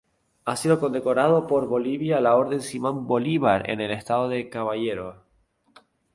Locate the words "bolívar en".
3.05-3.81